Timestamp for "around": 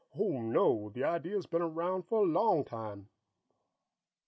1.61-2.07